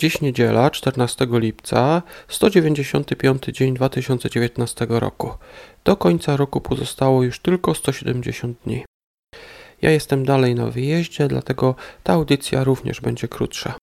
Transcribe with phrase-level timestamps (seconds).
[0.00, 5.34] Dziś niedziela, 14 lipca, 195 dzień 2019 roku.
[5.84, 8.84] Do końca roku pozostało już tylko 170 dni.
[9.82, 13.74] Ja jestem dalej na wyjeździe, dlatego ta audycja również będzie krótsza.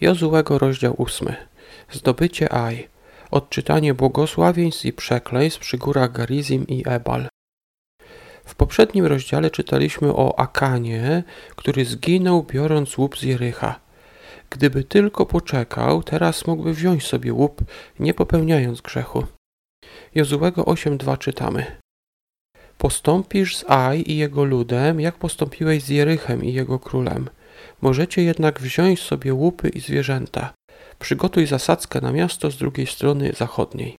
[0.00, 1.34] Jozułego rozdział 8.
[1.90, 2.88] Zdobycie Aj.
[3.30, 7.28] Odczytanie błogosławieństw i przekleństw przy górach Garizim i Ebal.
[8.44, 11.22] W poprzednim rozdziale czytaliśmy o Akanie,
[11.56, 13.82] który zginął biorąc łup z Jericha.
[14.52, 17.60] Gdyby tylko poczekał, teraz mógłby wziąć sobie łup,
[17.98, 19.26] nie popełniając grzechu.
[20.14, 21.66] Jozułego 8.2 czytamy.
[22.78, 27.28] Postąpisz z Aj i jego ludem, jak postąpiłeś z Jerychem i jego królem.
[27.80, 30.54] Możecie jednak wziąć sobie łupy i zwierzęta.
[30.98, 33.96] Przygotuj zasadzkę na miasto z drugiej strony zachodniej.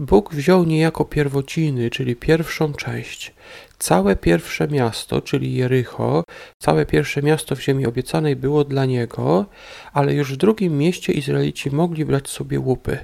[0.00, 3.34] Bóg wziął niejako pierwociny, czyli pierwszą część.
[3.78, 6.24] Całe pierwsze miasto, czyli Jericho,
[6.58, 9.46] całe pierwsze miasto w ziemi obiecanej było dla niego,
[9.92, 12.98] ale już w drugim mieście Izraelici mogli brać sobie łupy.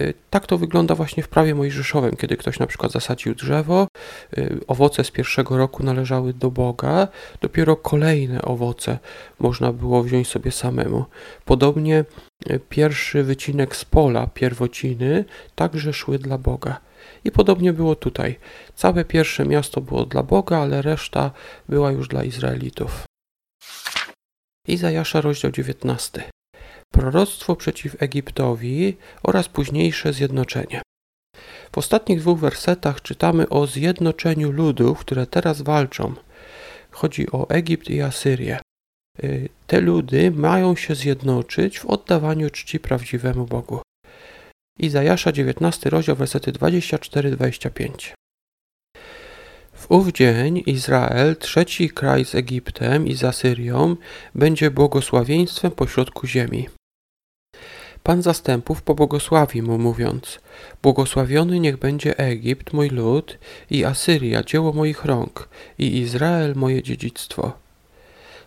[0.00, 3.86] Y, tak to wygląda właśnie w prawie mojżeszowym, kiedy ktoś na przykład zasadził drzewo,
[4.38, 7.08] y, owoce z pierwszego roku należały do Boga,
[7.40, 8.98] dopiero kolejne owoce
[9.38, 11.04] można było wziąć sobie samemu.
[11.44, 12.04] Podobnie
[12.50, 16.80] y, pierwszy wycinek z pola, pierwociny, także szły dla Boga.
[17.24, 18.38] I podobnie było tutaj.
[18.74, 21.30] Całe pierwsze miasto było dla Boga, ale reszta
[21.68, 23.04] była już dla Izraelitów.
[24.68, 26.22] Izajasza, rozdział 19
[26.92, 30.82] proroctwo przeciw Egiptowi oraz późniejsze zjednoczenie.
[31.72, 36.14] W ostatnich dwóch wersetach czytamy o zjednoczeniu ludów, które teraz walczą.
[36.90, 38.58] Chodzi o Egipt i Asyrię.
[39.24, 43.80] Y, te ludy mają się zjednoczyć w oddawaniu czci prawdziwemu Bogu.
[44.78, 48.12] Izajasza 19 rozdział wersety 24-25
[49.72, 53.96] W ów dzień Izrael, trzeci kraj z Egiptem i z Asyrią,
[54.34, 56.68] będzie błogosławieństwem pośrodku ziemi.
[58.02, 60.40] Pan zastępów pobłogosławi mu, mówiąc:
[60.82, 63.38] Błogosławiony niech będzie Egipt, mój lud,
[63.70, 67.52] i Asyria, dzieło moich rąk, i Izrael, moje dziedzictwo.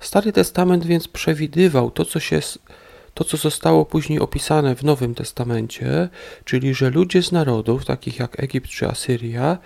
[0.00, 2.40] Stary Testament więc przewidywał to, co się
[3.14, 6.08] to, co zostało później opisane w Nowym Testamencie,
[6.44, 9.58] czyli że ludzie z narodów, takich jak Egipt czy Asyria,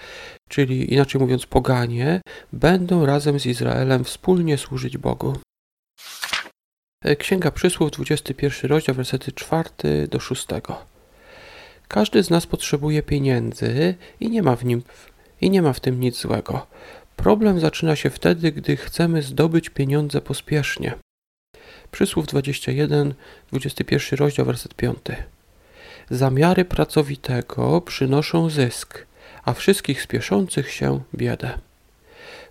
[0.48, 2.20] czyli inaczej mówiąc poganie,
[2.52, 5.36] będą razem z Izraelem wspólnie służyć Bogu.
[7.04, 10.46] E, Księga Przysłów, 21 rozdział, wersety 4 do 6.
[11.88, 14.82] Każdy z nas potrzebuje pieniędzy i nie ma w nim
[15.40, 16.66] i nie ma w tym nic złego.
[17.16, 20.94] Problem zaczyna się wtedy, gdy chcemy zdobyć pieniądze pospiesznie.
[21.90, 23.14] Przysłów 21,
[23.52, 24.98] 21 rozdział, werset 5.
[26.10, 29.06] Zamiary pracowitego przynoszą zysk,
[29.44, 31.58] a wszystkich spieszących się biedę.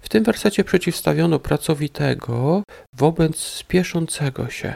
[0.05, 4.75] W tym wersecie przeciwstawiono pracowitego wobec spieszącego się.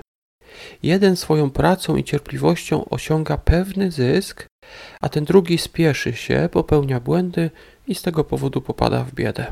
[0.84, 4.48] Jeden swoją pracą i cierpliwością osiąga pewny zysk,
[5.02, 7.52] a ten drugi spieszy się, popełnia błędy
[7.88, 9.46] i z tego powodu popada w biedę.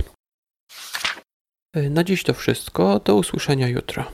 [1.90, 3.00] Na dziś to wszystko.
[3.00, 4.12] Do usłyszenia jutro.